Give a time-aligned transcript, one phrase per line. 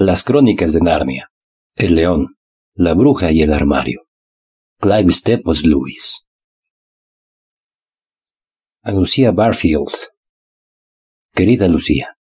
[0.00, 1.32] Las crónicas de Narnia.
[1.74, 2.36] El león,
[2.72, 4.02] la bruja y el armario.
[4.78, 6.24] Clive Stepos Lewis.
[8.82, 9.90] A Lucía Barfield.
[11.34, 12.16] Querida Lucía,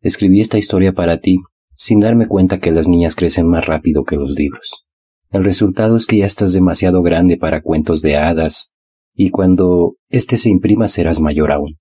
[0.00, 1.38] escribí esta historia para ti
[1.74, 4.86] sin darme cuenta que las niñas crecen más rápido que los libros.
[5.30, 8.76] El resultado es que ya estás demasiado grande para cuentos de hadas,
[9.12, 11.80] y cuando éste se imprima serás mayor aún.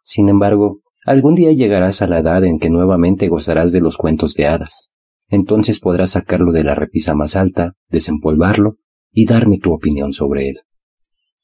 [0.00, 4.34] Sin embargo, Algún día llegarás a la edad en que nuevamente gozarás de los cuentos
[4.34, 4.94] de hadas.
[5.28, 8.76] Entonces podrás sacarlo de la repisa más alta, desempolvarlo
[9.10, 10.56] y darme tu opinión sobre él.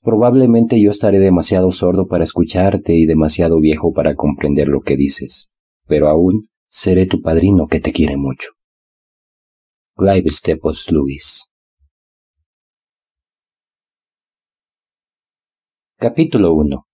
[0.00, 5.48] Probablemente yo estaré demasiado sordo para escucharte y demasiado viejo para comprender lo que dices,
[5.86, 8.50] pero aún seré tu padrino que te quiere mucho.
[9.96, 11.50] Clive Stepos Lewis
[15.96, 16.87] Capítulo 1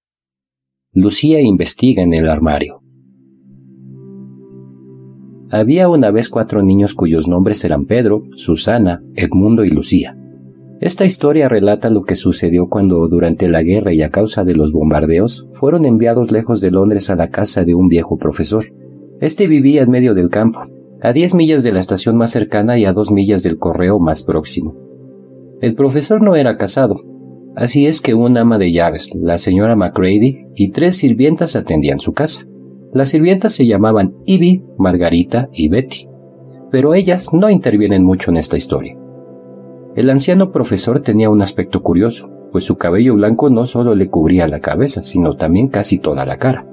[0.97, 2.81] Lucía investiga en el armario.
[5.51, 10.17] Había una vez cuatro niños cuyos nombres eran Pedro, Susana, Edmundo y Lucía.
[10.81, 14.71] Esta historia relata lo que sucedió cuando, durante la guerra y a causa de los
[14.71, 18.63] bombardeos, fueron enviados lejos de Londres a la casa de un viejo profesor.
[19.21, 20.61] Este vivía en medio del campo,
[21.03, 24.23] a diez millas de la estación más cercana y a dos millas del correo más
[24.23, 24.77] próximo.
[25.61, 27.03] El profesor no era casado,
[27.57, 32.13] Así es que un ama de llaves, la señora Macready, y tres sirvientas atendían su
[32.13, 32.47] casa.
[32.93, 36.09] Las sirvientas se llamaban Ivy, Margarita y Betty,
[36.71, 38.97] pero ellas no intervienen mucho en esta historia.
[39.95, 44.49] El anciano profesor tenía un aspecto curioso, pues su cabello blanco no solo le cubría
[44.49, 46.67] la cabeza, sino también casi toda la cara.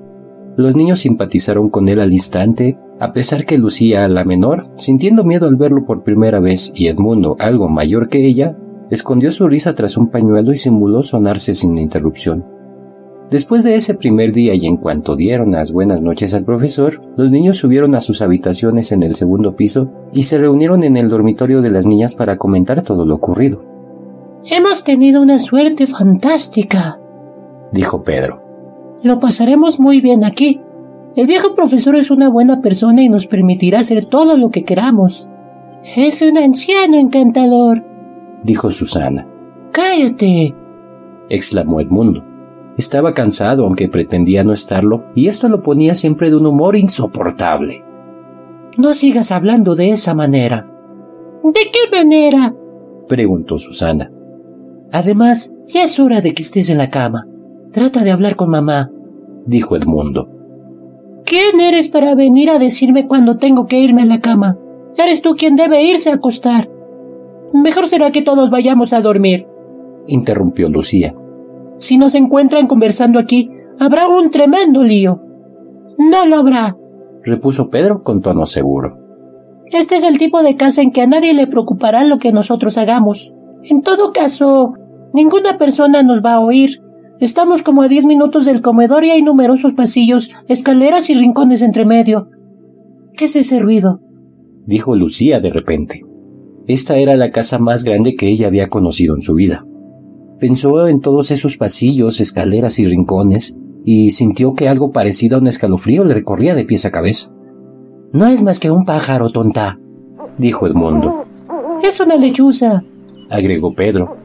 [0.58, 5.48] Los niños simpatizaron con él al instante, a pesar que lucía la menor, sintiendo miedo
[5.48, 8.58] al verlo por primera vez, y Edmundo, algo mayor que ella,
[8.92, 12.45] escondió su risa tras un pañuelo y simuló sonarse sin interrupción.
[13.31, 17.31] Después de ese primer día y en cuanto dieron las buenas noches al profesor, los
[17.31, 21.62] niños subieron a sus habitaciones en el segundo piso y se reunieron en el dormitorio
[21.62, 23.64] de las niñas para comentar todo lo ocurrido.
[24.44, 27.00] Hemos tenido una suerte fantástica,
[27.72, 28.41] dijo Pedro.
[29.01, 30.59] Lo pasaremos muy bien aquí.
[31.16, 35.30] El viejo profesor es una buena persona y nos permitirá hacer todo lo que queramos.
[35.96, 37.91] Es un anciano encantador
[38.44, 39.28] dijo Susana.
[39.72, 40.56] Cállate,
[41.29, 42.24] exclamó Edmundo.
[42.78, 47.84] Estaba cansado, aunque pretendía no estarlo, y esto lo ponía siempre de un humor insoportable.
[48.78, 50.68] No sigas hablando de esa manera.
[51.44, 52.56] ¿De qué manera?
[53.07, 54.12] preguntó Susana.
[54.91, 57.28] Además, ya es hora de que estés en la cama.
[57.72, 58.91] Trata de hablar con mamá,
[59.46, 60.30] dijo Edmundo.
[61.25, 64.57] ¿Quién eres para venir a decirme cuando tengo que irme a la cama?
[64.97, 66.69] Eres tú quien debe irse a acostar.
[67.53, 69.47] Mejor será que todos vayamos a dormir,
[70.07, 71.16] interrumpió Lucía.
[71.78, 75.22] Si nos encuentran conversando aquí, habrá un tremendo lío.
[75.97, 76.78] No lo habrá,
[77.23, 78.97] repuso Pedro con tono seguro.
[79.72, 82.78] Este es el tipo de casa en que a nadie le preocupará lo que nosotros
[82.78, 83.34] hagamos.
[83.63, 84.73] En todo caso,
[85.13, 86.81] ninguna persona nos va a oír.
[87.19, 91.85] Estamos como a diez minutos del comedor y hay numerosos pasillos, escaleras y rincones entre
[91.85, 92.29] medio.
[93.16, 94.01] ¿Qué es ese ruido?
[94.66, 96.03] dijo Lucía de repente.
[96.72, 99.66] Esta era la casa más grande que ella había conocido en su vida.
[100.40, 105.48] Pensó en todos esos pasillos, escaleras y rincones, y sintió que algo parecido a un
[105.48, 107.36] escalofrío le recorría de pies a cabeza.
[108.14, 109.80] No es más que un pájaro, tonta,
[110.38, 111.26] dijo Edmundo.
[111.84, 112.86] Es una lechuza,
[113.30, 114.16] agregó Pedro.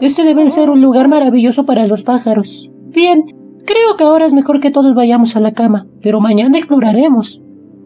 [0.00, 2.68] Este debe ser un lugar maravilloso para los pájaros.
[2.88, 3.22] Bien,
[3.64, 7.44] creo que ahora es mejor que todos vayamos a la cama, pero mañana exploraremos.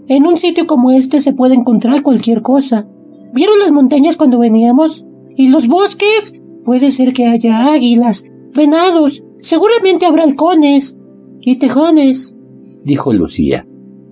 [0.08, 2.88] En un sitio como este se puede encontrar cualquier cosa.
[3.34, 5.08] ¿Vieron las montañas cuando veníamos?
[5.36, 6.40] ¿Y los bosques?
[6.64, 11.00] Puede ser que haya águilas, venados, seguramente habrá halcones
[11.40, 12.36] y tejones,
[12.84, 13.66] dijo Lucía.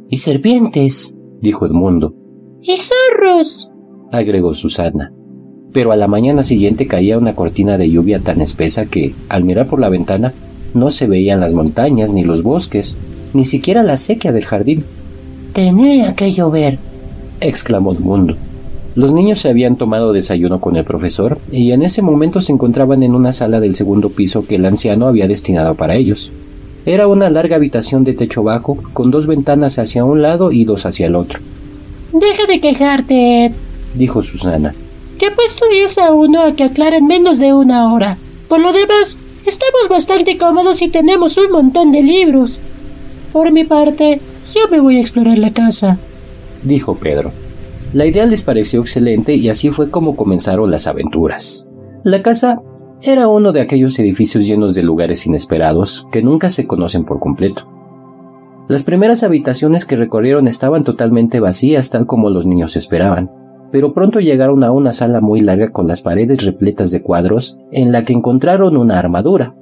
[0.08, 2.16] Y serpientes, dijo Edmundo.
[2.62, 3.70] Y zorros,
[4.10, 5.12] agregó Susana.
[5.72, 9.68] Pero a la mañana siguiente caía una cortina de lluvia tan espesa que, al mirar
[9.68, 10.34] por la ventana,
[10.74, 12.96] no se veían las montañas ni los bosques,
[13.34, 14.84] ni siquiera la sequía del jardín.
[15.52, 16.80] Tenía que llover,
[17.40, 18.36] exclamó Edmundo.
[18.94, 23.02] Los niños se habían tomado desayuno con el profesor y en ese momento se encontraban
[23.02, 26.30] en una sala del segundo piso que el anciano había destinado para ellos.
[26.84, 30.84] Era una larga habitación de techo bajo, con dos ventanas hacia un lado y dos
[30.84, 31.40] hacia el otro.
[32.12, 33.52] Deja de quejarte, Ed,
[33.94, 34.74] dijo Susana.
[35.18, 38.18] Te he puesto diez a uno a que aclaren menos de una hora.
[38.48, 42.62] Por lo demás, estamos bastante cómodos y tenemos un montón de libros.
[43.32, 44.20] Por mi parte,
[44.54, 45.96] yo me voy a explorar la casa,
[46.62, 47.32] dijo Pedro.
[47.92, 51.68] La idea les pareció excelente y así fue como comenzaron las aventuras.
[52.04, 52.62] La casa
[53.02, 57.68] era uno de aquellos edificios llenos de lugares inesperados que nunca se conocen por completo.
[58.68, 63.30] Las primeras habitaciones que recorrieron estaban totalmente vacías, tal como los niños esperaban,
[63.70, 67.92] pero pronto llegaron a una sala muy larga con las paredes repletas de cuadros, en
[67.92, 69.54] la que encontraron una armadura.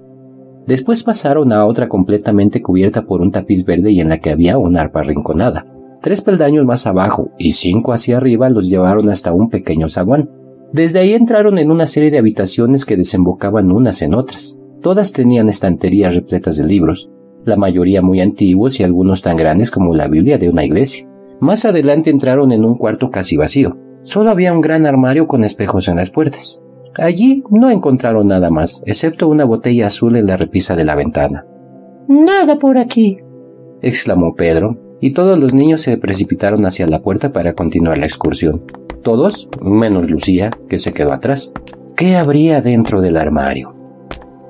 [0.69, 4.56] Después pasaron a otra completamente cubierta por un tapiz verde y en la que había
[4.56, 5.67] una arpa rinconada.
[6.02, 10.31] Tres peldaños más abajo y cinco hacia arriba los llevaron hasta un pequeño zaguán.
[10.73, 14.56] Desde ahí entraron en una serie de habitaciones que desembocaban unas en otras.
[14.81, 17.11] Todas tenían estanterías repletas de libros,
[17.44, 21.06] la mayoría muy antiguos y algunos tan grandes como la Biblia de una iglesia.
[21.41, 23.76] Más adelante entraron en un cuarto casi vacío.
[24.03, 26.61] Solo había un gran armario con espejos en las puertas.
[26.96, 31.46] Allí no encontraron nada más, excepto una botella azul en la repisa de la ventana.
[32.08, 33.19] Nada por aquí,
[33.82, 38.62] exclamó Pedro, y todos los niños se precipitaron hacia la puerta para continuar la excursión.
[39.02, 41.52] Todos, menos Lucía, que se quedó atrás.
[41.97, 43.75] ¿Qué habría dentro del armario?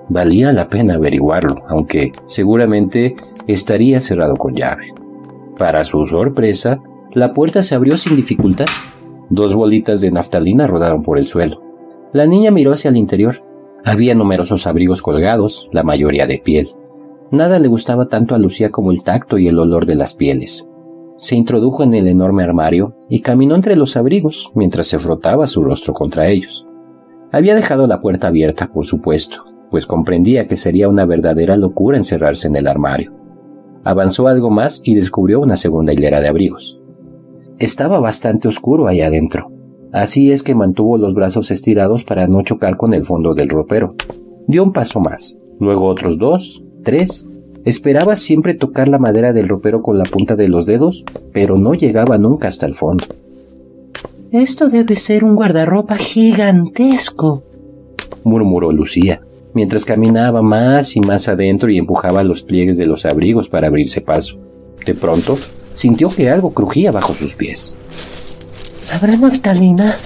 [0.09, 3.15] Valía la pena averiguarlo, aunque seguramente
[3.47, 4.93] estaría cerrado con llave.
[5.57, 6.81] Para su sorpresa,
[7.13, 8.67] la puerta se abrió sin dificultad.
[9.29, 11.63] Dos bolitas de naftalina rodaron por el suelo.
[12.13, 13.45] La niña miró hacia el interior.
[13.85, 16.67] Había numerosos abrigos colgados, la mayoría de piel.
[17.33, 20.67] Nada le gustaba tanto a Lucía como el tacto y el olor de las pieles.
[21.17, 25.63] Se introdujo en el enorme armario y caminó entre los abrigos mientras se frotaba su
[25.63, 26.67] rostro contra ellos.
[27.31, 32.49] Había dejado la puerta abierta, por supuesto, pues comprendía que sería una verdadera locura encerrarse
[32.49, 33.13] en el armario.
[33.85, 36.81] Avanzó algo más y descubrió una segunda hilera de abrigos.
[37.59, 39.53] Estaba bastante oscuro ahí adentro,
[39.93, 43.95] así es que mantuvo los brazos estirados para no chocar con el fondo del ropero.
[44.49, 47.29] Dio un paso más, luego otros dos, tres.
[47.65, 51.75] Esperaba siempre tocar la madera del ropero con la punta de los dedos, pero no
[51.75, 53.05] llegaba nunca hasta el fondo.
[54.33, 57.43] Esto debe ser un guardarropa gigantesco,
[58.25, 59.21] murmuró Lucía
[59.55, 64.01] mientras caminaba más y más adentro y empujaba los pliegues de los abrigos para abrirse
[64.01, 64.41] paso.
[64.85, 65.39] De pronto,
[65.75, 67.77] sintió que algo crujía bajo sus pies.
[68.93, 69.97] ¿Habrá naftalina?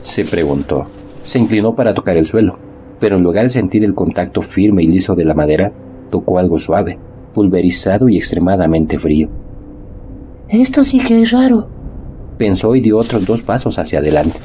[0.00, 0.86] se preguntó.
[1.24, 2.58] Se inclinó para tocar el suelo,
[2.98, 5.72] pero en lugar de sentir el contacto firme y liso de la madera,
[6.12, 7.00] tocó algo suave,
[7.34, 9.28] pulverizado y extremadamente frío.
[10.48, 11.68] Esto sí que es raro,
[12.42, 14.38] pensó y dio otros dos pasos hacia adelante.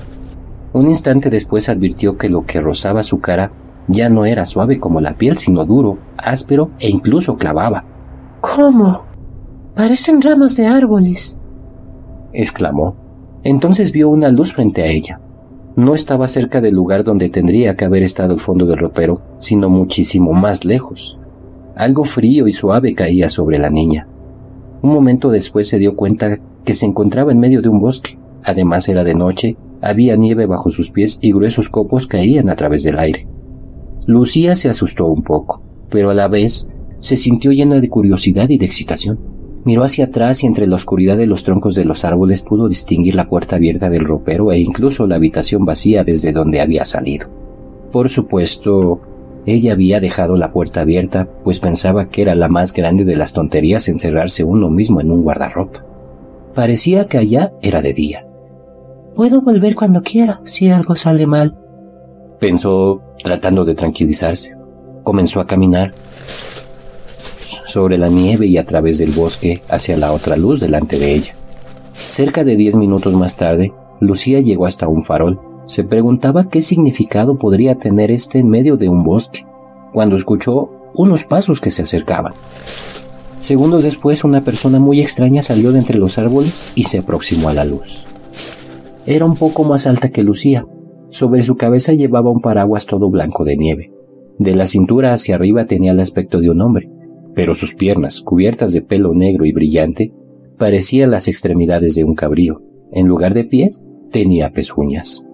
[0.72, 3.52] Un instante después advirtió que lo que rozaba su cara
[3.88, 7.86] ya no era suave como la piel, sino duro, áspero e incluso clavaba.
[8.40, 9.06] ¿Cómo?
[9.76, 11.40] Parecen ramas de árboles.
[12.34, 12.96] exclamó.
[13.44, 15.20] Entonces vio una luz frente a ella.
[15.76, 19.70] No estaba cerca del lugar donde tendría que haber estado el fondo del ropero, sino
[19.70, 21.18] muchísimo más lejos.
[21.78, 24.08] Algo frío y suave caía sobre la niña.
[24.82, 28.18] Un momento después se dio cuenta que se encontraba en medio de un bosque.
[28.44, 32.82] Además era de noche, había nieve bajo sus pies y gruesos copos caían a través
[32.82, 33.28] del aire.
[34.08, 36.68] Lucía se asustó un poco, pero a la vez
[37.00, 39.20] se sintió llena de curiosidad y de excitación.
[39.64, 43.14] Miró hacia atrás y entre la oscuridad de los troncos de los árboles pudo distinguir
[43.14, 47.28] la puerta abierta del ropero e incluso la habitación vacía desde donde había salido.
[47.92, 49.00] Por supuesto,
[49.48, 53.32] ella había dejado la puerta abierta, pues pensaba que era la más grande de las
[53.32, 55.86] tonterías encerrarse uno mismo en un guardarropa.
[56.54, 58.28] Parecía que allá era de día.
[59.16, 61.58] Puedo volver cuando quiera, si algo sale mal,
[62.40, 64.56] pensó tratando de tranquilizarse.
[65.04, 65.94] Comenzó a caminar
[67.40, 71.34] sobre la nieve y a través del bosque hacia la otra luz delante de ella.
[71.94, 75.40] Cerca de diez minutos más tarde, Lucía llegó hasta un farol.
[75.68, 79.46] Se preguntaba qué significado podría tener este en medio de un bosque,
[79.94, 82.34] cuando escuchó unos pasos que se acercaban.
[83.40, 87.54] Segundos después, una persona muy extraña salió de entre los árboles y se aproximó a
[87.54, 88.08] la luz.
[89.06, 90.66] Era un poco más alta que Lucía,
[91.10, 93.92] sobre su cabeza llevaba un paraguas todo blanco de nieve.
[94.40, 96.90] De la cintura hacia arriba tenía el aspecto de un hombre,
[97.34, 100.14] pero sus piernas, cubiertas de pelo negro y brillante,
[100.58, 102.62] parecían las extremidades de un cabrío.
[102.92, 105.27] En lugar de pies, tenía pezuñas.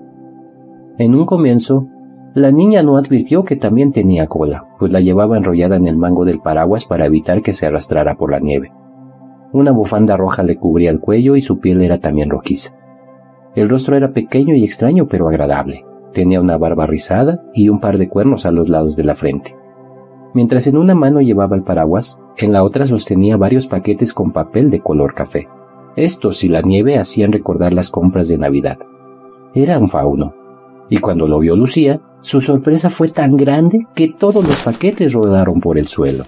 [0.97, 1.87] En un comienzo,
[2.35, 6.25] la niña no advirtió que también tenía cola, pues la llevaba enrollada en el mango
[6.25, 8.71] del paraguas para evitar que se arrastrara por la nieve.
[9.51, 12.77] Una bufanda roja le cubría el cuello y su piel era también rojiza.
[13.55, 15.85] El rostro era pequeño y extraño pero agradable.
[16.11, 19.55] Tenía una barba rizada y un par de cuernos a los lados de la frente.
[20.33, 24.71] Mientras en una mano llevaba el paraguas, en la otra sostenía varios paquetes con papel
[24.71, 25.47] de color café.
[25.95, 28.79] Estos y la nieve hacían recordar las compras de Navidad.
[29.53, 30.42] Era un fauno.
[30.89, 35.59] Y cuando lo vio Lucía, su sorpresa fue tan grande que todos los paquetes rodaron
[35.59, 36.25] por el suelo.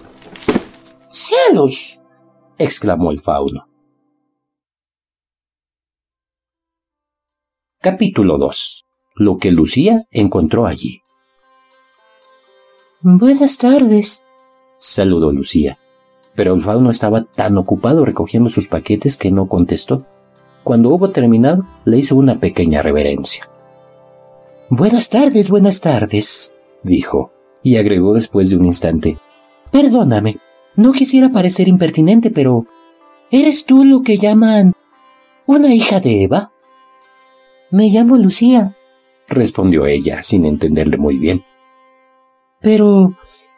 [1.10, 2.02] ¡Cielos!
[2.58, 3.68] exclamó el fauno.
[7.82, 8.86] Capítulo 2.
[9.16, 11.02] Lo que Lucía encontró allí.
[13.02, 14.26] Buenas tardes,
[14.78, 15.78] saludó Lucía.
[16.36, 20.06] pero el fauno estaba tan ocupado recogiendo sus paquetes que no contestó.
[20.64, 23.48] Cuando hubo terminado, le hizo una pequeña reverencia.
[24.70, 27.32] Buenas tardes, buenas tardes, dijo,
[27.62, 29.20] y agregó después de un instante.
[29.72, 30.38] Perdóname,
[30.76, 32.66] no quisiera parecer impertinente, pero
[33.30, 34.74] ¿eres tú lo que llaman
[35.46, 36.52] una hija de Eva?
[37.70, 38.76] Me llamo Lucía,
[39.30, 41.44] respondió ella, sin entenderle muy bien.
[42.60, 43.16] Pero,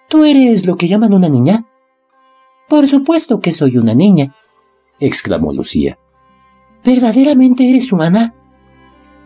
[0.09, 1.67] ¿tú eres lo que llaman una niña?
[2.67, 4.35] Por supuesto que soy una niña,
[4.99, 5.97] exclamó Lucía.
[6.83, 8.33] ¿Verdaderamente eres humana?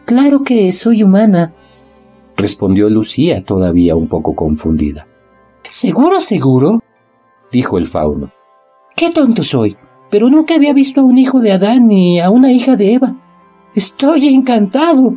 [0.05, 1.55] Claro que soy humana,
[2.37, 5.07] respondió Lucía todavía un poco confundida.
[5.69, 6.81] ¿Seguro, seguro?
[7.51, 8.31] dijo el fauno.
[8.95, 9.77] Qué tonto soy,
[10.09, 13.15] pero nunca había visto a un hijo de Adán ni a una hija de Eva.
[13.75, 15.15] Estoy encantado.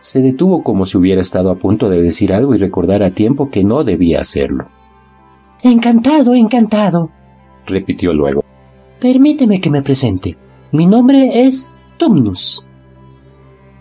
[0.00, 3.50] Se detuvo como si hubiera estado a punto de decir algo y recordar a tiempo
[3.50, 4.66] que no debía hacerlo.
[5.62, 7.10] Encantado, encantado,
[7.66, 8.44] repitió luego.
[9.00, 10.36] Permíteme que me presente.
[10.72, 12.66] Mi nombre es Tumnus.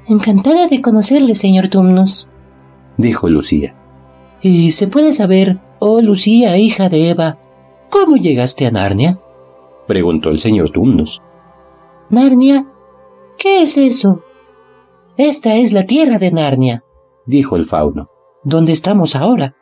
[0.08, 2.30] Encantada de conocerle, señor Tumnus,
[2.98, 3.76] dijo Lucía.
[4.42, 7.38] ¿Y se puede saber, oh Lucía, hija de Eva,
[7.90, 9.20] cómo llegaste a Narnia?
[9.88, 11.22] preguntó el señor Tumnus.
[12.10, 12.68] ¿Narnia?
[13.38, 14.24] ¿Qué es eso?
[15.18, 16.84] Esta es la tierra de Narnia,
[17.26, 18.08] dijo el fauno.
[18.44, 19.56] ¿Dónde estamos ahora?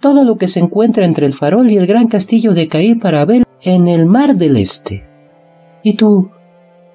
[0.00, 3.44] todo lo que se encuentra entre el farol y el gran castillo de Cair Parabel
[3.62, 5.04] en el mar del este.
[5.82, 6.30] ¿Y tú?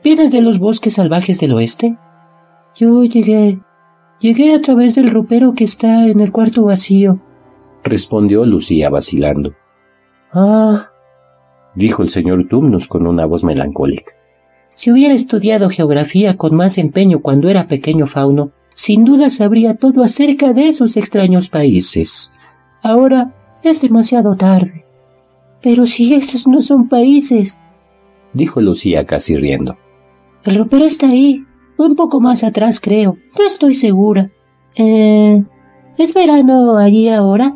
[0.03, 1.97] ¿Vienes de los bosques salvajes del oeste?
[2.75, 3.59] Yo llegué.
[4.19, 7.19] Llegué a través del ropero que está en el cuarto vacío,
[7.83, 9.53] respondió Lucía vacilando.
[10.33, 10.89] Ah,
[11.75, 14.13] dijo el señor Tumnus con una voz melancólica.
[14.73, 20.03] Si hubiera estudiado geografía con más empeño cuando era pequeño fauno, sin duda sabría todo
[20.03, 22.33] acerca de esos extraños países.
[22.81, 24.85] Ahora es demasiado tarde.
[25.61, 27.61] Pero si esos no son países,
[28.33, 29.77] dijo Lucía casi riendo.
[30.43, 31.45] El ropero está ahí,
[31.77, 33.17] un poco más atrás creo.
[33.37, 34.31] No estoy segura.
[34.77, 35.43] Eh,
[35.97, 37.53] ¿Es verano allí ahora?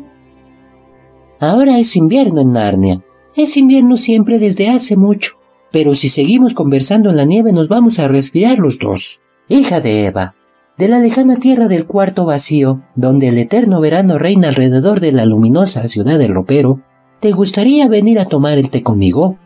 [1.38, 3.04] Ahora es invierno en Narnia.
[3.36, 5.34] Es invierno siempre desde hace mucho.
[5.72, 9.22] Pero si seguimos conversando en la nieve nos vamos a respirar los dos.
[9.48, 10.34] Hija de Eva,
[10.78, 15.26] de la lejana tierra del cuarto vacío, donde el eterno verano reina alrededor de la
[15.26, 16.80] luminosa ciudad del ropero,
[17.20, 19.38] ¿te gustaría venir a tomar el té conmigo?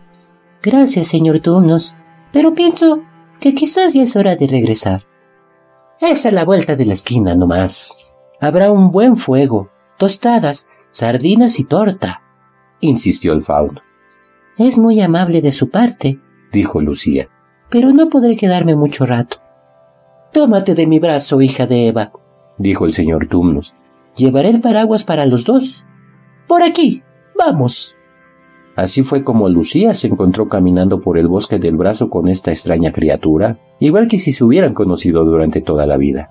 [0.63, 1.95] Gracias, señor Tumnus,
[2.33, 3.03] pero pienso
[3.45, 5.05] que quizás ya es hora de regresar.
[6.01, 7.99] Es a la vuelta de la esquina nomás.
[8.41, 12.23] Habrá un buen fuego, tostadas, sardinas y torta,
[12.81, 13.83] insistió el fauno.
[14.57, 16.23] Es muy amable de su parte,
[16.53, 17.29] dijo Lucía,
[17.69, 19.43] pero no podré quedarme mucho rato.
[20.33, 22.13] Tómate de mi brazo, hija de Eva,
[22.57, 23.75] dijo el señor Tumnus.
[24.17, 25.85] Llevaré el paraguas para los dos.
[26.49, 27.03] Por aquí.
[27.37, 27.95] Vamos.
[28.77, 32.93] Así fue como Lucía se encontró caminando por el bosque del brazo con esta extraña
[32.93, 36.31] criatura, igual que si se hubieran conocido durante toda la vida.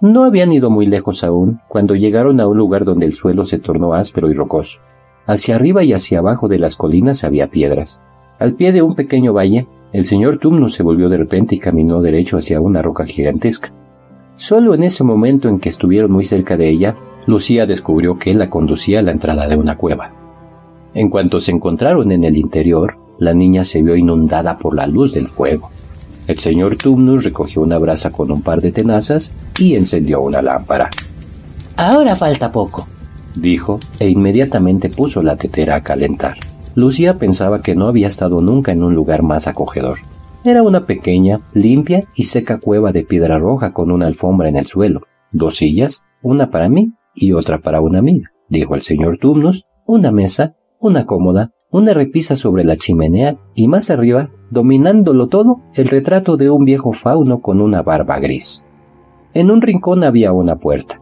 [0.00, 3.58] No habían ido muy lejos aún cuando llegaron a un lugar donde el suelo se
[3.58, 4.80] tornó áspero y rocoso.
[5.26, 8.00] Hacia arriba y hacia abajo de las colinas había piedras.
[8.38, 12.02] Al pie de un pequeño valle el señor Tumnus se volvió de repente y caminó
[12.02, 13.72] derecho hacia una roca gigantesca.
[14.36, 18.50] Solo en ese momento en que estuvieron muy cerca de ella, Lucía descubrió que la
[18.50, 20.12] conducía a la entrada de una cueva.
[20.98, 25.14] En cuanto se encontraron en el interior, la niña se vio inundada por la luz
[25.14, 25.70] del fuego.
[26.26, 30.90] El señor Tumnus recogió una brasa con un par de tenazas y encendió una lámpara.
[31.76, 32.88] Ahora falta poco,
[33.36, 36.36] dijo, e inmediatamente puso la tetera a calentar.
[36.74, 39.98] Lucía pensaba que no había estado nunca en un lugar más acogedor.
[40.44, 44.66] Era una pequeña, limpia y seca cueva de piedra roja con una alfombra en el
[44.66, 49.66] suelo, dos sillas, una para mí y otra para una amiga, dijo el señor Tumnus,
[49.86, 55.88] una mesa, una cómoda, una repisa sobre la chimenea y más arriba, dominándolo todo, el
[55.88, 58.64] retrato de un viejo fauno con una barba gris.
[59.34, 61.00] En un rincón había una puerta.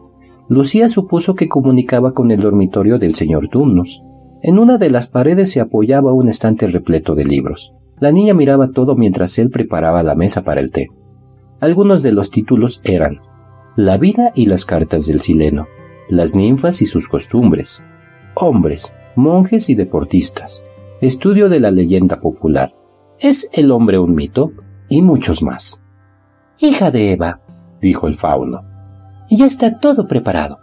[0.49, 4.03] Lucía supuso que comunicaba con el dormitorio del señor Tumnus,
[4.41, 7.73] en una de las paredes se apoyaba un estante repleto de libros.
[7.99, 10.89] La niña miraba todo mientras él preparaba la mesa para el té.
[11.59, 13.19] Algunos de los títulos eran
[13.75, 15.67] La vida y las cartas del sileno,
[16.07, 17.83] Las ninfas y sus costumbres,
[18.35, 20.63] Hombres, monjes y deportistas,
[21.01, 22.73] Estudio de la leyenda popular,
[23.19, 24.51] ¿Es el hombre un mito?
[24.89, 25.83] y muchos más.
[26.59, 27.41] Hija de Eva,
[27.81, 28.61] dijo el fauno,
[29.29, 30.59] ya está todo preparado.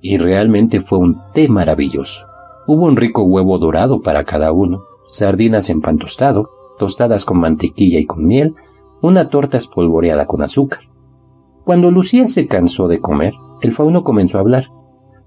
[0.00, 2.28] Y realmente fue un té maravilloso.
[2.66, 7.98] Hubo un rico huevo dorado para cada uno, sardinas en pan tostado, tostadas con mantequilla
[7.98, 8.54] y con miel,
[9.00, 10.80] una torta espolvoreada con azúcar.
[11.64, 14.68] Cuando Lucía se cansó de comer, el fauno comenzó a hablar.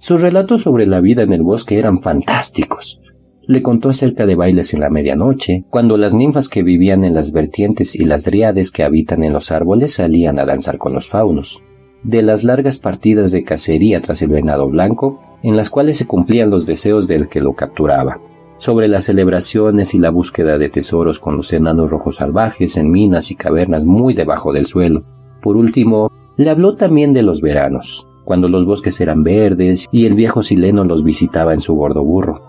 [0.02, 3.04] Sus relatos sobre la vida en el bosque eran fantásticos.
[3.44, 7.32] Le contó acerca de bailes en la medianoche, cuando las ninfas que vivían en las
[7.32, 11.62] vertientes y las driades que habitan en los árboles salían a danzar con los faunos,
[12.02, 16.50] de las largas partidas de cacería tras el venado blanco, en las cuales se cumplían
[16.50, 18.20] los deseos del que lo capturaba,
[18.58, 23.30] sobre las celebraciones y la búsqueda de tesoros con los enanos rojos salvajes en minas
[23.30, 25.04] y cavernas muy debajo del suelo.
[25.44, 30.16] Por último, le habló también de los veranos, cuando los bosques eran verdes y el
[30.16, 32.42] viejo sileno los visitaba en su gordo burro.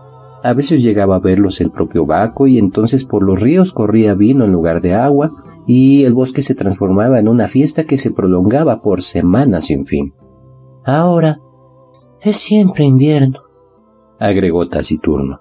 [0.43, 4.45] A veces llegaba a verlos el propio Baco y entonces por los ríos corría vino
[4.45, 5.33] en lugar de agua
[5.67, 10.15] y el bosque se transformaba en una fiesta que se prolongaba por semanas sin fin.
[10.85, 11.39] Ahora
[12.21, 13.41] es siempre invierno,
[14.19, 15.41] agregó taciturno.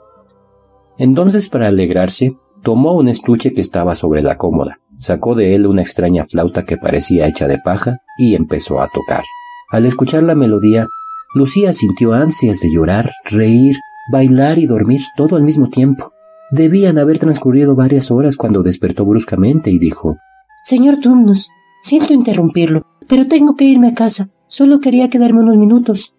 [0.98, 5.82] Entonces, para alegrarse, tomó un estuche que estaba sobre la cómoda, sacó de él una
[5.82, 9.24] extraña flauta que parecía hecha de paja y empezó a tocar.
[9.72, 10.88] Al escuchar la melodía,
[11.34, 13.78] Lucía sintió ansias de llorar, reír,
[14.12, 16.12] bailar y dormir todo al mismo tiempo.
[16.52, 20.18] Debían haber transcurrido varias horas cuando despertó bruscamente y dijo
[20.64, 21.50] Señor Tumnus,
[21.84, 24.30] siento interrumpirlo, pero tengo que irme a casa.
[24.48, 26.16] Solo quería quedarme unos minutos.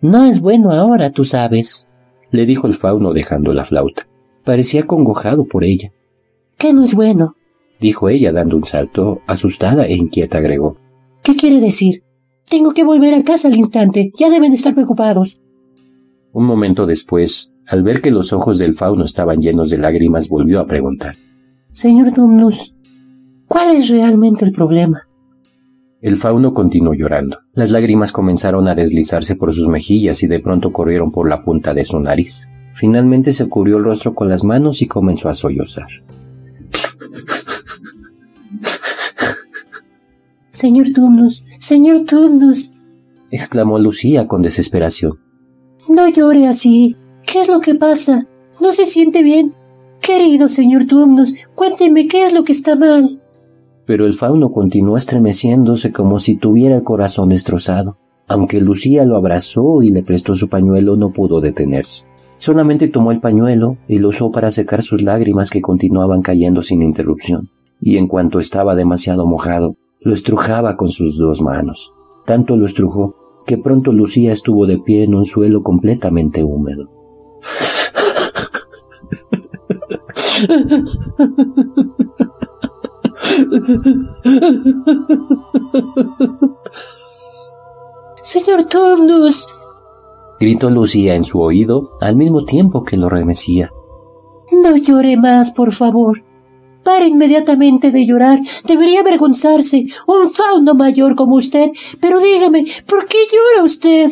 [0.00, 1.88] No es bueno ahora, tú sabes,
[2.30, 4.04] le dijo el fauno dejando la flauta.
[4.42, 5.92] Parecía congojado por ella.
[6.56, 7.36] ¿Qué no es bueno?
[7.78, 10.78] dijo ella dando un salto, asustada e inquieta agregó.
[11.22, 12.02] ¿Qué quiere decir?
[12.52, 14.12] Tengo que volver a casa al instante.
[14.18, 15.40] Ya deben estar preocupados.
[16.34, 20.60] Un momento después, al ver que los ojos del fauno estaban llenos de lágrimas, volvió
[20.60, 21.16] a preguntar.
[21.72, 22.76] Señor Tumnus,
[23.48, 25.08] ¿cuál es realmente el problema?
[26.02, 27.38] El fauno continuó llorando.
[27.54, 31.72] Las lágrimas comenzaron a deslizarse por sus mejillas y de pronto corrieron por la punta
[31.72, 32.50] de su nariz.
[32.74, 35.88] Finalmente se cubrió el rostro con las manos y comenzó a sollozar.
[40.52, 42.70] Señor Tumnus, señor Tumnus,
[43.32, 45.18] exclamó Lucía con desesperación.
[45.88, 46.96] No llore así.
[47.26, 48.28] ¿Qué es lo que pasa?
[48.60, 49.54] ¿No se siente bien?
[50.00, 53.18] Querido señor Tumnus, cuénteme qué es lo que está mal
[53.86, 57.98] pero el fauno continuó estremeciéndose como si tuviera el corazón destrozado.
[58.28, 62.04] Aunque Lucía lo abrazó y le prestó su pañuelo, no pudo detenerse.
[62.38, 66.82] Solamente tomó el pañuelo y lo usó para secar sus lágrimas que continuaban cayendo sin
[66.82, 71.94] interrupción, y en cuanto estaba demasiado mojado, lo estrujaba con sus dos manos.
[72.24, 76.90] Tanto lo estrujó que pronto Lucía estuvo de pie en un suelo completamente húmedo.
[88.22, 89.48] Señor Tumnus,
[90.40, 93.72] gritó Lucía en su oído al mismo tiempo que lo remecía.
[94.50, 96.22] No llore más, por favor.
[96.82, 98.40] Pare inmediatamente de llorar.
[98.64, 99.86] Debería avergonzarse.
[100.06, 101.68] Un fauno mayor como usted.
[102.00, 104.10] Pero dígame, ¿por qué llora usted?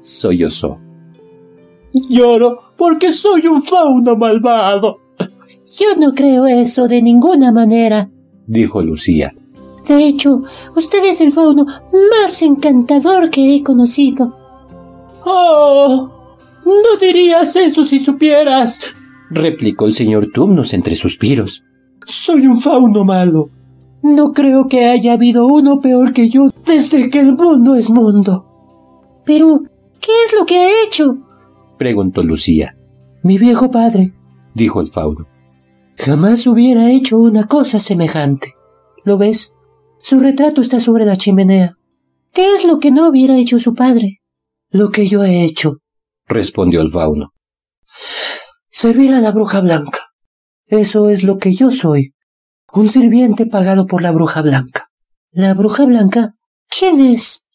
[0.00, 0.78] Sollozó.
[1.92, 4.98] Lloro porque soy un fauno malvado.
[5.78, 8.10] Yo no creo eso de ninguna manera,
[8.46, 9.32] dijo Lucía.
[9.86, 10.42] De hecho,
[10.74, 14.36] usted es el fauno más encantador que he conocido.
[15.24, 16.10] Oh,
[16.64, 18.80] no dirías eso si supieras,
[19.30, 21.64] replicó el señor Tumnus entre suspiros.
[22.04, 23.50] Soy un fauno malo.
[24.02, 28.46] No creo que haya habido uno peor que yo desde que el mundo es mundo.
[29.24, 29.62] Pero,
[30.00, 31.18] ¿qué es lo que ha hecho?
[31.78, 32.76] preguntó Lucía.
[33.22, 34.14] Mi viejo padre,
[34.54, 35.26] dijo el fauno.
[35.96, 38.54] Jamás hubiera hecho una cosa semejante.
[39.04, 39.54] ¿Lo ves?
[39.98, 41.76] Su retrato está sobre la chimenea.
[42.32, 44.20] ¿Qué es lo que no hubiera hecho su padre?
[44.70, 45.78] Lo que yo he hecho,
[46.30, 47.32] respondió el fauno.
[48.70, 50.00] Servir a la bruja blanca.
[50.66, 52.14] Eso es lo que yo soy.
[52.72, 54.88] Un sirviente pagado por la bruja blanca.
[55.32, 56.34] ¿La bruja blanca?
[56.68, 57.46] ¿Quién es?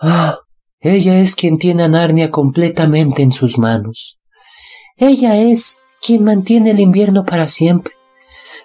[0.00, 0.38] Ah,
[0.78, 4.18] ella es quien tiene a Narnia completamente en sus manos.
[4.96, 7.92] Ella es quien mantiene el invierno para siempre.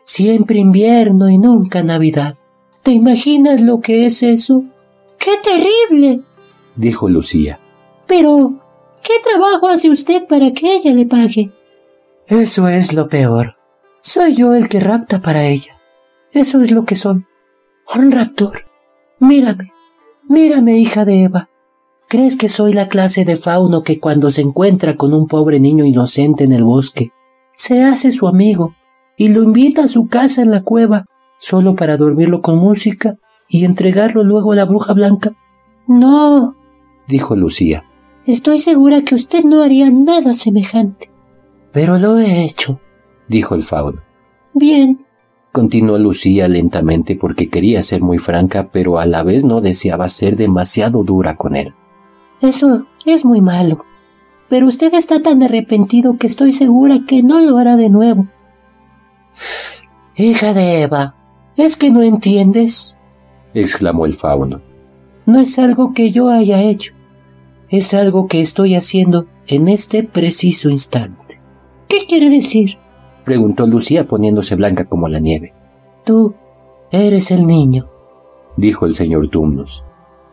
[0.03, 2.37] Siempre invierno y nunca Navidad.
[2.83, 4.63] ¿Te imaginas lo que es eso?
[5.17, 6.21] ¡Qué terrible!
[6.75, 7.59] dijo Lucía.
[8.05, 8.64] Pero,
[9.05, 11.51] ¿qué trabajo hace usted para que ella le pague?
[12.27, 13.55] Eso es lo peor.
[14.01, 15.77] Soy yo el que rapta para ella.
[16.31, 17.23] Eso es lo que soy.
[17.95, 18.65] Un raptor.
[19.19, 19.71] Mírame.
[20.27, 21.49] Mírame, hija de Eva.
[22.09, 25.85] ¿Crees que soy la clase de fauno que cuando se encuentra con un pobre niño
[25.85, 27.11] inocente en el bosque,
[27.53, 28.75] se hace su amigo
[29.17, 31.05] y lo invita a su casa en la cueva,
[31.39, 35.33] solo para dormirlo con música y entregarlo luego a la bruja blanca?
[35.87, 36.55] No,
[37.07, 37.85] dijo Lucía.
[38.25, 41.11] Estoy segura que usted no haría nada semejante.
[41.71, 42.79] Pero lo he hecho,
[43.27, 44.01] dijo el fauno.
[44.53, 45.05] Bien,
[45.51, 50.37] continuó Lucía lentamente porque quería ser muy franca, pero a la vez no deseaba ser
[50.37, 51.73] demasiado dura con él.
[52.41, 53.85] Eso es muy malo.
[54.49, 58.27] Pero usted está tan arrepentido que estoy segura que no lo hará de nuevo.
[60.15, 61.15] Hija de Eva,
[61.57, 62.95] ¿es que no entiendes?
[63.53, 64.61] exclamó el fauno.
[65.25, 66.93] No es algo que yo haya hecho,
[67.77, 71.41] es algo que estoy haciendo en este preciso instante.
[71.87, 72.77] ¿Qué quiere decir?
[73.23, 75.53] preguntó Lucía poniéndose blanca como la nieve.
[76.03, 76.35] Tú
[76.91, 77.89] eres el niño,
[78.57, 79.83] dijo el señor Tumnus.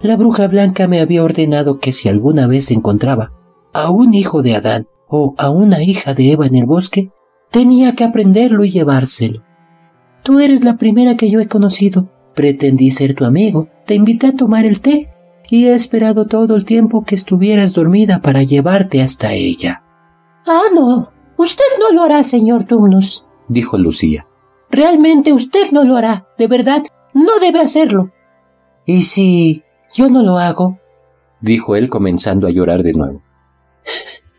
[0.01, 3.33] La bruja blanca me había ordenado que si alguna vez encontraba
[3.73, 7.11] a un hijo de Adán o a una hija de Eva en el bosque,
[7.51, 9.43] tenía que aprenderlo y llevárselo.
[10.23, 12.09] Tú eres la primera que yo he conocido.
[12.35, 15.12] Pretendí ser tu amigo, te invité a tomar el té
[15.51, 19.83] y he esperado todo el tiempo que estuvieras dormida para llevarte hasta ella.
[20.47, 21.13] Ah, no.
[21.37, 24.27] Usted no lo hará, señor Tumnus, dijo Lucía.
[24.71, 26.27] Realmente usted no lo hará.
[26.39, 26.83] De verdad,
[27.15, 28.13] no debe hacerlo.
[28.87, 29.63] ¿Y si
[29.95, 30.79] yo no lo hago?
[31.41, 33.23] dijo él comenzando a llorar de nuevo.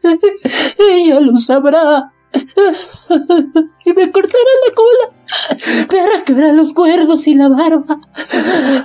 [0.80, 2.13] Ella lo sabrá.
[3.86, 8.02] y me cortará la cola, me arrancará los cuerdos y la barba,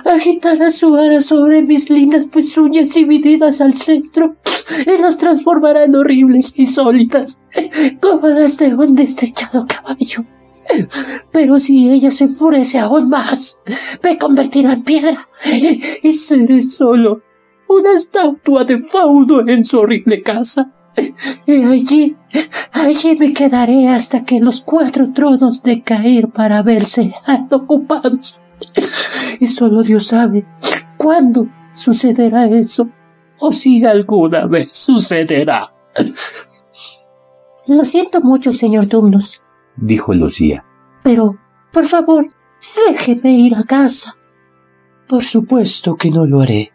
[0.05, 4.35] agitará su ara sobre mis lindas pezuñas divididas al centro
[4.85, 6.53] y las transformará en horribles
[7.99, 10.25] como las de un destrechado caballo.
[11.31, 13.59] Pero si ella se enfurece aún más,
[14.03, 15.27] me convertirá en piedra
[16.03, 17.23] y seré solo
[17.67, 20.73] una estatua de fauno en su horrible casa.
[21.45, 22.17] Y allí,
[22.71, 27.13] allí me quedaré hasta que los cuatro tronos de caer para verse
[27.51, 28.39] ocupados.
[29.39, 30.45] Y solo Dios sabe
[30.97, 32.89] cuándo sucederá eso,
[33.39, 35.71] o si alguna vez sucederá.
[37.67, 39.41] Lo siento mucho, señor Tumnus,
[39.77, 40.65] dijo Lucía.
[41.03, 41.37] Pero,
[41.71, 42.27] por favor,
[42.87, 44.15] déjeme ir a casa.
[45.07, 46.71] Por supuesto que no lo haré,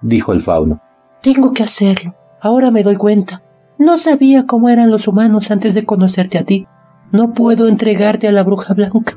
[0.00, 0.80] dijo el fauno.
[1.22, 2.14] Tengo que hacerlo.
[2.40, 3.42] Ahora me doy cuenta.
[3.80, 6.66] No sabía cómo eran los humanos antes de conocerte a ti.
[7.12, 9.16] No puedo entregarte a la bruja blanca.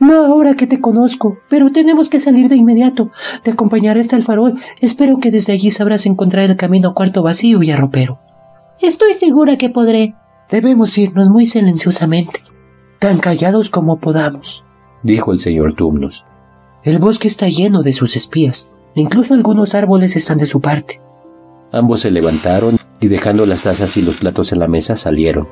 [0.00, 3.12] No ahora que te conozco, pero tenemos que salir de inmediato.
[3.44, 4.58] Te acompañaré hasta el farol.
[4.80, 8.18] Espero que desde allí sabrás encontrar el camino a cuarto vacío y a ropero.
[8.82, 10.16] Estoy segura que podré.
[10.50, 12.40] Debemos irnos muy silenciosamente,
[12.98, 14.64] tan callados como podamos,
[15.04, 16.24] dijo el señor Tumnus.
[16.82, 18.72] El bosque está lleno de sus espías.
[18.96, 21.00] Incluso algunos árboles están de su parte.
[21.70, 25.48] Ambos se levantaron y dejando las tazas y los platos en la mesa salieron.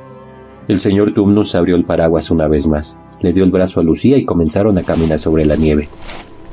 [0.69, 4.19] El señor Tumnus abrió el paraguas una vez más, le dio el brazo a Lucía
[4.19, 5.89] y comenzaron a caminar sobre la nieve.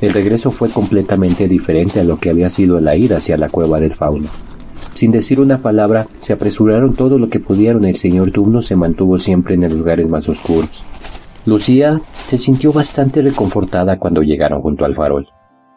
[0.00, 3.78] El regreso fue completamente diferente a lo que había sido la ida hacia la cueva
[3.78, 4.28] del fauno.
[4.92, 8.76] Sin decir una palabra, se apresuraron todo lo que pudieron y el señor Tumnus se
[8.76, 10.84] mantuvo siempre en los lugares más oscuros.
[11.44, 15.28] Lucía se sintió bastante reconfortada cuando llegaron junto al farol.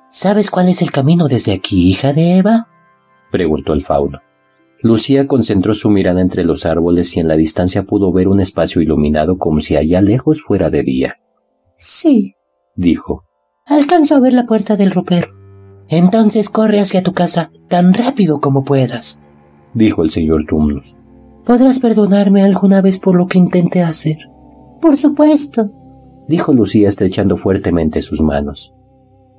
[0.09, 2.69] ¿Sabes cuál es el camino desde aquí, hija de Eva?
[3.31, 4.19] preguntó el fauno.
[4.81, 8.81] Lucía concentró su mirada entre los árboles y en la distancia pudo ver un espacio
[8.81, 11.15] iluminado como si allá lejos fuera de día.
[11.75, 12.35] Sí,
[12.75, 13.25] dijo.
[13.65, 15.27] Alcanzo a ver la puerta del ropero.
[15.89, 19.21] Entonces corre hacia tu casa tan rápido como puedas,
[19.73, 20.95] dijo el señor Tumnus.
[21.45, 24.17] ¿Podrás perdonarme alguna vez por lo que intenté hacer?
[24.81, 25.71] Por supuesto,
[26.27, 28.73] dijo Lucía estrechando fuertemente sus manos.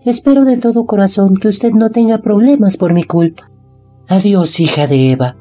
[0.04, 3.50] Espero de todo corazón que usted no tenga problemas por mi culpa.
[4.10, 5.36] Adiós, hija de Eva.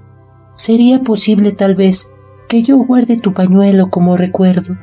[0.55, 2.11] ¿Sería posible tal vez
[2.47, 4.77] que yo guarde tu pañuelo como recuerdo?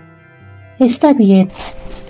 [0.80, 1.50] Está bien,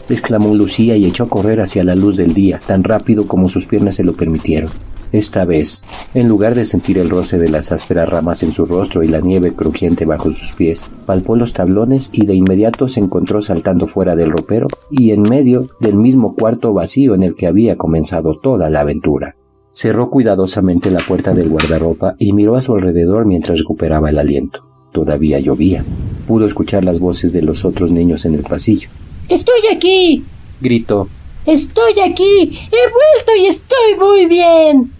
[0.08, 3.66] exclamó Lucía y echó a correr hacia la luz del día, tan rápido como sus
[3.66, 4.70] piernas se lo permitieron.
[5.12, 5.84] Esta vez,
[6.14, 9.20] en lugar de sentir el roce de las ásperas ramas en su rostro y la
[9.20, 14.16] nieve crujiente bajo sus pies, palpó los tablones y de inmediato se encontró saltando fuera
[14.16, 18.70] del ropero y en medio del mismo cuarto vacío en el que había comenzado toda
[18.70, 19.36] la aventura.
[19.76, 24.62] Cerró cuidadosamente la puerta del guardarropa y miró a su alrededor mientras recuperaba el aliento.
[24.90, 25.84] Todavía llovía.
[26.26, 28.88] Pudo escuchar las voces de los otros niños en el pasillo.
[29.28, 30.24] Estoy aquí.
[30.62, 31.08] gritó.
[31.44, 32.58] Estoy aquí.
[32.72, 34.92] He vuelto y estoy muy bien.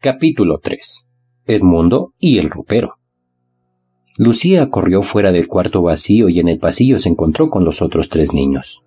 [0.00, 1.06] Capítulo 3.
[1.48, 2.94] Edmundo y el ropero.
[4.16, 8.08] Lucía corrió fuera del cuarto vacío y en el pasillo se encontró con los otros
[8.08, 8.82] tres niños.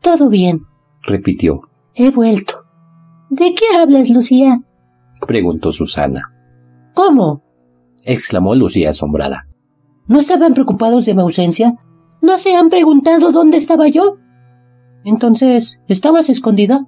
[0.00, 0.62] Todo bien,
[1.06, 1.62] repitió.
[1.94, 2.64] He vuelto.
[3.30, 4.60] ¿De qué hablas, Lucía?
[5.26, 6.32] preguntó Susana.
[6.94, 7.42] ¿Cómo?
[8.04, 9.46] exclamó Lucía asombrada.
[10.06, 11.74] ¿No estaban preocupados de mi ausencia?
[12.22, 14.18] ¿No se han preguntado dónde estaba yo?
[15.04, 16.86] Entonces, ¿estabas escondida?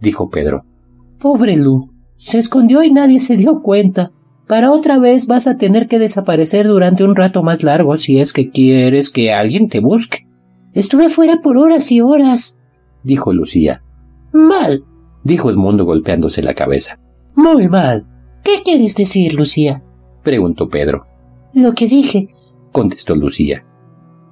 [0.00, 0.64] dijo Pedro.
[1.18, 4.12] Pobre Lu, se escondió y nadie se dio cuenta.
[4.46, 8.32] Para otra vez vas a tener que desaparecer durante un rato más largo si es
[8.32, 10.26] que quieres que alguien te busque.
[10.72, 12.58] Estuve fuera por horas y horas,
[13.06, 13.82] dijo Lucía.
[14.32, 14.84] Mal,
[15.22, 16.98] dijo Edmundo golpeándose la cabeza.
[17.36, 18.04] Muy mal.
[18.42, 19.82] ¿Qué quieres decir, Lucía?
[20.22, 21.06] preguntó Pedro.
[21.54, 22.34] Lo que dije,
[22.72, 23.64] contestó Lucía.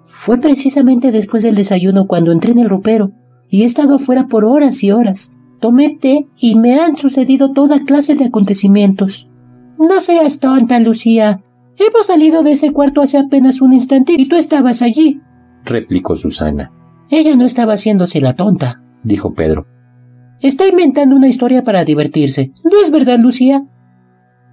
[0.02, 3.12] Fue precisamente después del desayuno cuando entré en el ropero
[3.48, 5.32] y he estado afuera por horas y horas.
[5.60, 9.30] Tomé té y me han sucedido toda clase de acontecimientos.
[9.78, 11.42] No seas tonta, Lucía.
[11.78, 15.20] Hemos salido de ese cuarto hace apenas un instante y tú estabas allí,
[15.64, 16.70] replicó Susana.
[17.14, 19.68] Ella no estaba haciéndose la tonta, dijo Pedro.
[20.40, 22.52] Está inventando una historia para divertirse.
[22.64, 23.64] ¿No es verdad, Lucía?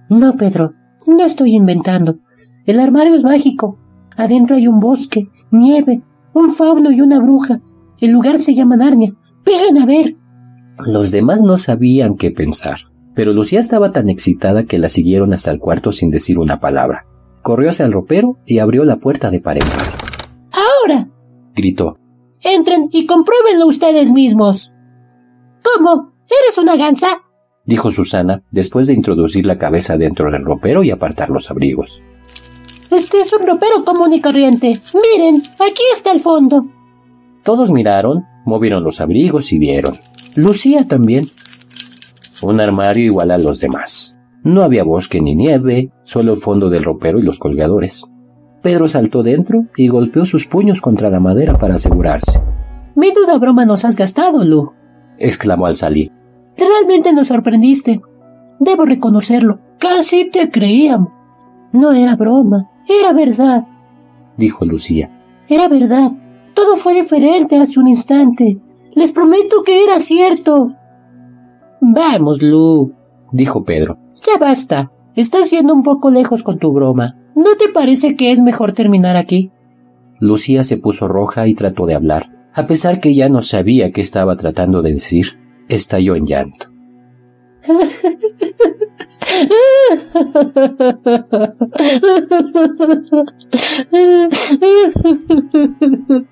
[0.08, 0.72] No, Pedro,
[1.04, 2.20] no estoy inventando.
[2.64, 3.80] El armario es mágico.
[4.16, 6.02] Adentro hay un bosque, nieve,
[6.34, 7.60] un fauno y una bruja.
[8.00, 9.12] El lugar se llama Narnia.
[9.44, 10.14] Vengan a ver.
[10.86, 12.76] Los demás no sabían qué pensar,
[13.16, 17.06] pero Lucía estaba tan excitada que la siguieron hasta el cuarto sin decir una palabra.
[17.42, 19.88] Corrió hacia el ropero y abrió la puerta de par en par.
[20.52, 21.08] ¡Ahora!
[21.56, 21.96] gritó.
[22.42, 24.72] Entren y compruébenlo ustedes mismos.
[25.62, 26.12] ¿Cómo?
[26.26, 27.22] ¿Eres una gansa?
[27.64, 32.02] dijo Susana, después de introducir la cabeza dentro del ropero y apartar los abrigos.
[32.90, 34.78] Este es un ropero común y corriente.
[34.94, 36.66] Miren, aquí está el fondo.
[37.42, 39.98] Todos miraron, movieron los abrigos y vieron.
[40.34, 41.30] Lucía también.
[42.42, 44.18] Un armario igual a los demás.
[44.42, 48.04] No había bosque ni nieve, solo el fondo del ropero y los colgadores.
[48.62, 52.40] Pedro saltó dentro y golpeó sus puños contra la madera para asegurarse.
[52.94, 54.72] Menuda broma nos has gastado, Lu,
[55.18, 56.12] exclamó al salir.
[56.56, 58.00] Realmente nos sorprendiste.
[58.60, 59.58] Debo reconocerlo.
[59.78, 61.08] Casi te creíamos.
[61.72, 63.66] No era broma, era verdad,
[64.36, 65.10] dijo Lucía.
[65.48, 66.10] Era verdad.
[66.54, 68.60] Todo fue diferente hace un instante.
[68.94, 70.72] Les prometo que era cierto.
[71.80, 72.92] Vamos, Lu,
[73.32, 73.98] dijo Pedro.
[74.14, 74.92] Ya basta.
[75.14, 77.16] Estás yendo un poco lejos con tu broma.
[77.34, 79.50] ¿No te parece que es mejor terminar aquí?
[80.20, 82.30] Lucía se puso roja y trató de hablar.
[82.54, 86.66] A pesar que ya no sabía qué estaba tratando de decir, estalló en llanto.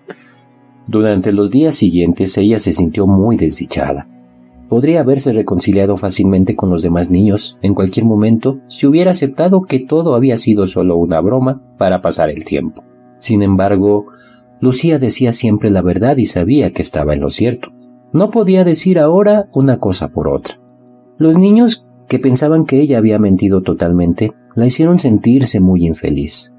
[0.86, 4.06] Durante los días siguientes ella se sintió muy desdichada.
[4.70, 9.80] Podría haberse reconciliado fácilmente con los demás niños en cualquier momento si hubiera aceptado que
[9.80, 12.84] todo había sido solo una broma para pasar el tiempo.
[13.18, 14.06] Sin embargo,
[14.60, 17.72] Lucía decía siempre la verdad y sabía que estaba en lo cierto.
[18.12, 20.60] No podía decir ahora una cosa por otra.
[21.18, 26.54] Los niños que pensaban que ella había mentido totalmente la hicieron sentirse muy infeliz.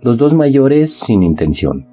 [0.00, 1.86] Los dos mayores sin intención.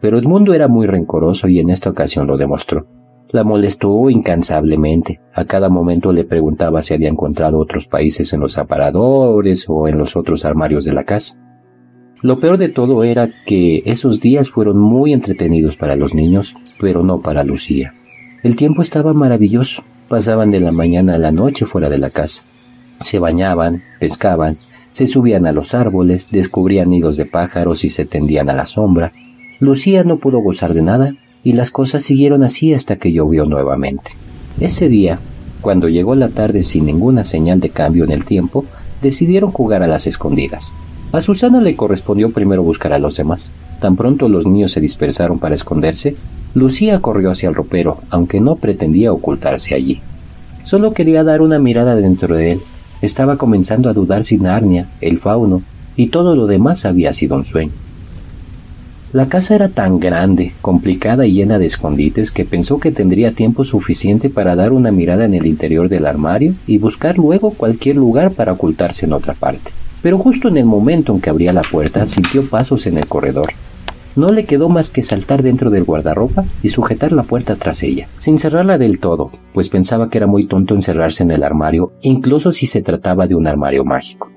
[0.00, 2.86] Pero Edmundo era muy rencoroso y en esta ocasión lo demostró.
[3.32, 5.22] La molestó incansablemente.
[5.34, 9.96] A cada momento le preguntaba si había encontrado otros países en los aparadores o en
[9.96, 11.42] los otros armarios de la casa.
[12.20, 17.02] Lo peor de todo era que esos días fueron muy entretenidos para los niños, pero
[17.02, 17.94] no para Lucía.
[18.42, 19.82] El tiempo estaba maravilloso.
[20.08, 22.44] Pasaban de la mañana a la noche fuera de la casa.
[23.00, 24.58] Se bañaban, pescaban,
[24.92, 29.12] se subían a los árboles, descubrían nidos de pájaros y se tendían a la sombra.
[29.58, 34.12] Lucía no pudo gozar de nada y las cosas siguieron así hasta que llovió nuevamente.
[34.60, 35.18] Ese día,
[35.60, 38.64] cuando llegó la tarde sin ninguna señal de cambio en el tiempo,
[39.00, 40.74] decidieron jugar a las escondidas.
[41.12, 43.52] A Susana le correspondió primero buscar a los demás.
[43.80, 46.16] Tan pronto los niños se dispersaron para esconderse,
[46.54, 50.00] Lucía corrió hacia el ropero, aunque no pretendía ocultarse allí.
[50.62, 52.60] Solo quería dar una mirada dentro de él.
[53.00, 55.62] Estaba comenzando a dudar si Narnia, el fauno
[55.96, 57.72] y todo lo demás había sido un sueño.
[59.12, 63.62] La casa era tan grande, complicada y llena de escondites que pensó que tendría tiempo
[63.62, 68.32] suficiente para dar una mirada en el interior del armario y buscar luego cualquier lugar
[68.32, 69.72] para ocultarse en otra parte.
[70.00, 73.50] Pero justo en el momento en que abría la puerta sintió pasos en el corredor.
[74.16, 78.08] No le quedó más que saltar dentro del guardarropa y sujetar la puerta tras ella,
[78.16, 82.50] sin cerrarla del todo, pues pensaba que era muy tonto encerrarse en el armario, incluso
[82.50, 84.30] si se trataba de un armario mágico.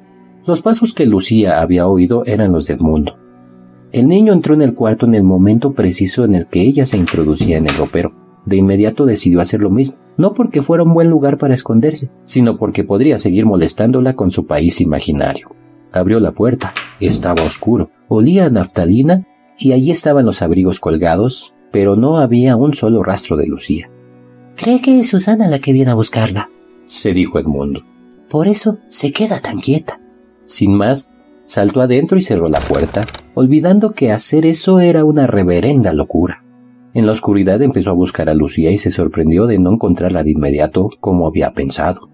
[0.45, 3.24] Los pasos que Lucía había oído eran los de Edmundo.
[3.91, 6.98] El niño entró en el cuarto en el momento preciso en el que ella se
[6.98, 8.13] introducía en el ropero.
[8.45, 12.58] De inmediato decidió hacer lo mismo, no porque fuera un buen lugar para esconderse, sino
[12.58, 15.50] porque podría seguir molestándola con su país imaginario.
[15.91, 16.74] Abrió la puerta.
[17.00, 17.89] Estaba oscuro.
[18.08, 19.26] Olía a naftalina
[19.58, 23.89] y allí estaban los abrigos colgados, pero no había un solo rastro de Lucía.
[24.56, 26.50] Cree que es Susana la que viene a buscarla,
[26.86, 27.84] se dijo Edmundo.
[28.30, 30.00] Por eso se queda tan quieta.
[30.45, 31.12] Sin más,
[31.45, 36.43] saltó adentro y cerró la puerta, olvidando que hacer eso era una reverenda locura.
[36.93, 40.31] En la oscuridad empezó a buscar a Lucía y se sorprendió de no encontrarla de
[40.31, 42.10] inmediato como había pensado.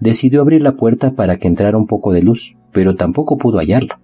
[0.00, 4.00] Decidió abrir la puerta para que entrara un poco de luz, pero tampoco pudo hallarla.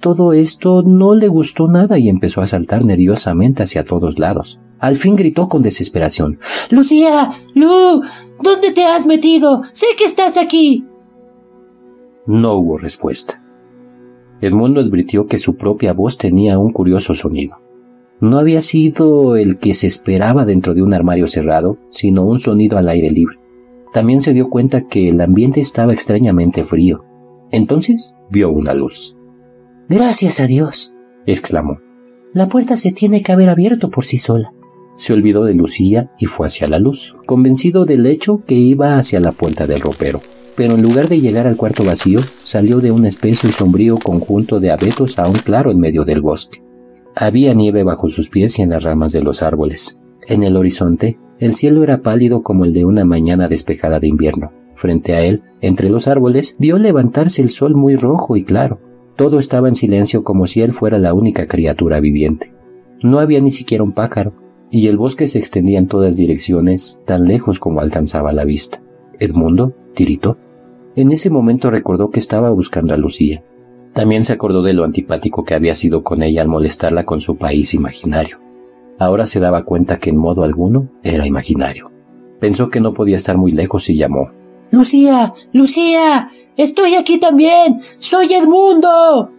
[0.00, 4.60] Todo esto no le gustó nada y empezó a saltar nerviosamente hacia todos lados.
[4.78, 6.38] Al fin gritó con desesperación.
[6.70, 8.02] Lucía, Lu,
[8.42, 9.62] ¿dónde te has metido?
[9.72, 10.84] Sé que estás aquí.
[12.26, 13.42] No hubo respuesta.
[14.40, 17.56] Edmundo advirtió que su propia voz tenía un curioso sonido.
[18.20, 22.78] No había sido el que se esperaba dentro de un armario cerrado, sino un sonido
[22.78, 23.38] al aire libre.
[23.92, 27.04] También se dio cuenta que el ambiente estaba extrañamente frío.
[27.50, 29.16] Entonces vio una luz.
[29.88, 30.94] Gracias a Dios,
[31.26, 31.78] exclamó.
[32.32, 34.52] La puerta se tiene que haber abierto por sí sola.
[34.94, 39.20] Se olvidó de Lucía y fue hacia la luz, convencido del hecho que iba hacia
[39.20, 40.20] la puerta del ropero.
[40.56, 44.60] Pero en lugar de llegar al cuarto vacío, salió de un espeso y sombrío conjunto
[44.60, 46.62] de abetos a un claro en medio del bosque.
[47.16, 49.98] Había nieve bajo sus pies y en las ramas de los árboles.
[50.26, 54.52] En el horizonte, el cielo era pálido como el de una mañana despejada de invierno.
[54.76, 58.80] Frente a él, entre los árboles, vio levantarse el sol muy rojo y claro.
[59.16, 62.52] Todo estaba en silencio como si él fuera la única criatura viviente.
[63.02, 64.34] No había ni siquiera un pájaro,
[64.70, 68.82] y el bosque se extendía en todas direcciones, tan lejos como alcanzaba la vista.
[69.20, 70.36] Edmundo tiritó.
[70.96, 73.42] En ese momento recordó que estaba buscando a Lucía.
[73.94, 77.36] También se acordó de lo antipático que había sido con ella al molestarla con su
[77.36, 78.40] país imaginario.
[78.98, 81.90] Ahora se daba cuenta que en modo alguno era imaginario.
[82.40, 84.30] Pensó que no podía estar muy lejos y llamó.
[84.70, 87.80] Lucía, Lucía, estoy aquí también.
[87.98, 89.30] Soy Edmundo.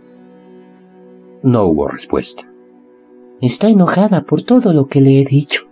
[1.44, 2.50] No hubo respuesta.
[3.42, 5.70] Está enojada por todo lo que le he dicho,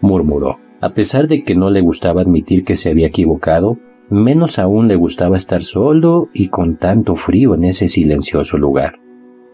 [0.00, 0.58] murmuró.
[0.80, 3.78] A pesar de que no le gustaba admitir que se había equivocado,
[4.10, 8.98] Menos aún le gustaba estar solo y con tanto frío en ese silencioso lugar.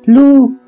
[0.04, 0.58] Lu,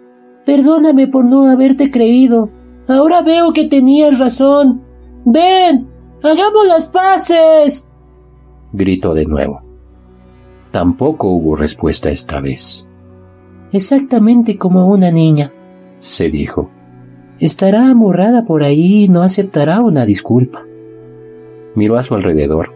[0.45, 2.51] perdóname por no haberte creído.
[2.89, 4.83] Ahora veo que tenías razón.
[5.25, 5.87] Ven,
[6.23, 7.89] hagamos las paces.
[8.73, 9.63] gritó de nuevo.
[10.73, 12.89] Tampoco hubo respuesta esta vez.
[13.73, 15.53] Exactamente como una niña,
[15.99, 16.71] se dijo.
[17.39, 20.65] Estará amurrada por ahí y no aceptará una disculpa.
[21.75, 22.76] Miró a su alrededor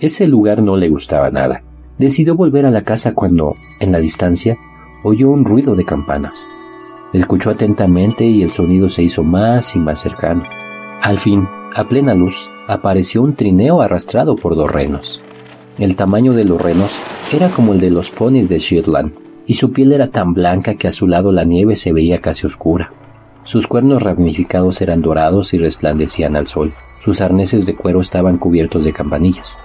[0.00, 1.62] ese lugar no le gustaba nada.
[1.98, 4.58] Decidió volver a la casa cuando, en la distancia,
[5.02, 6.48] oyó un ruido de campanas.
[7.12, 10.42] Escuchó atentamente y el sonido se hizo más y más cercano.
[11.00, 15.22] Al fin, a plena luz, apareció un trineo arrastrado por dos renos.
[15.78, 17.00] El tamaño de los renos
[17.32, 19.12] era como el de los ponis de Shetland,
[19.46, 22.46] y su piel era tan blanca que a su lado la nieve se veía casi
[22.46, 22.92] oscura.
[23.44, 26.74] Sus cuernos ramificados eran dorados y resplandecían al sol.
[26.98, 29.56] Sus arneses de cuero estaban cubiertos de campanillas.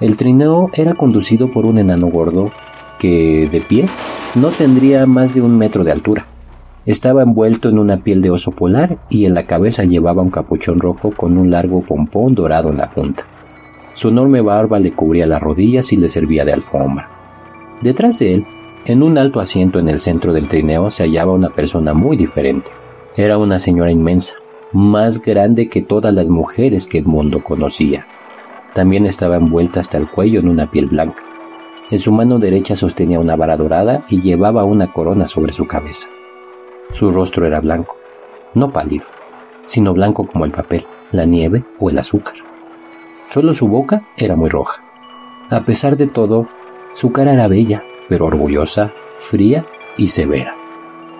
[0.00, 2.52] El trineo era conducido por un enano gordo
[3.00, 3.88] que, de pie,
[4.36, 6.26] no tendría más de un metro de altura.
[6.86, 10.78] Estaba envuelto en una piel de oso polar y en la cabeza llevaba un capuchón
[10.78, 13.26] rojo con un largo pompón dorado en la punta.
[13.92, 17.08] Su enorme barba le cubría las rodillas y le servía de alfombra.
[17.82, 18.44] Detrás de él,
[18.86, 22.70] en un alto asiento en el centro del trineo, se hallaba una persona muy diferente.
[23.16, 24.34] Era una señora inmensa,
[24.72, 28.06] más grande que todas las mujeres que Edmundo conocía.
[28.74, 31.24] También estaba envuelta hasta el cuello en una piel blanca.
[31.90, 36.08] En su mano derecha sostenía una vara dorada y llevaba una corona sobre su cabeza.
[36.90, 37.96] Su rostro era blanco,
[38.54, 39.06] no pálido,
[39.64, 42.34] sino blanco como el papel, la nieve o el azúcar.
[43.30, 44.84] Solo su boca era muy roja.
[45.50, 46.48] A pesar de todo,
[46.94, 50.54] su cara era bella, pero orgullosa, fría y severa.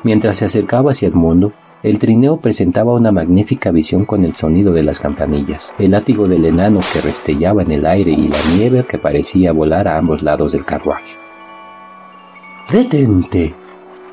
[0.03, 4.73] Mientras se acercaba hacia el mundo, el trineo presentaba una magnífica visión con el sonido
[4.73, 8.85] de las campanillas, el látigo del enano que restellaba en el aire y la nieve
[8.89, 11.17] que parecía volar a ambos lados del carruaje.
[12.71, 13.55] ¡Detente!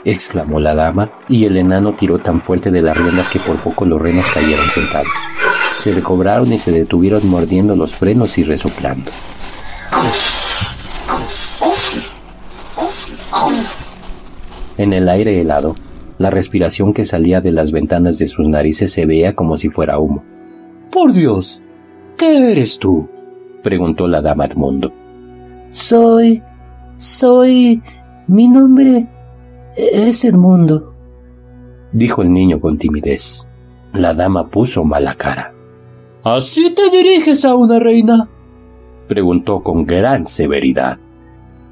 [0.03, 3.85] exclamó la dama, y el enano tiró tan fuerte de las riendas que por poco
[3.85, 5.17] los renos cayeron sentados.
[5.75, 9.09] Se recobraron y se detuvieron mordiendo los frenos y resoplando.
[14.77, 15.75] En el aire helado,
[16.17, 19.99] la respiración que salía de las ventanas de sus narices se veía como si fuera
[19.99, 20.23] humo.
[20.91, 21.63] Por Dios,
[22.17, 23.07] ¿qué eres tú?
[23.63, 24.93] preguntó la dama Edmundo.
[25.71, 26.41] Soy...
[26.97, 27.81] soy...
[28.27, 29.07] mi nombre
[29.75, 30.95] es Edmundo,
[31.95, 33.49] dijo el niño con timidez.
[33.93, 35.53] La dama puso mala cara.
[36.23, 38.29] ¿Así te diriges a una reina?
[39.07, 40.99] preguntó con gran severidad.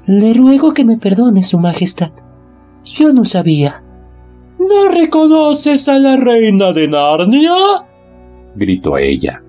[0.06, 2.12] Le ruego que me perdone, Su Majestad.
[2.84, 3.83] Yo no sabía.
[4.68, 7.54] ¿No reconoces a la reina de Narnia?
[8.54, 9.42] gritó ella.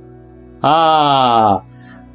[0.61, 1.61] Ah,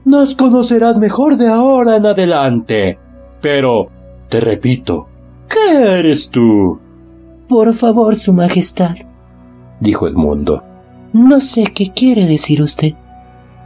[0.04, 2.98] nos conocerás mejor de ahora en adelante.
[3.40, 3.88] Pero,
[4.28, 5.06] te repito,
[5.48, 6.78] ¿qué eres tú?
[7.48, 8.96] Por favor, Su Majestad,
[9.80, 10.62] dijo Edmundo.
[11.12, 12.94] No sé qué quiere decir usted.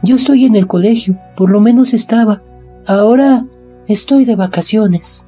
[0.01, 2.41] Yo estoy en el colegio, por lo menos estaba.
[2.87, 3.45] Ahora
[3.87, 5.27] estoy de vacaciones.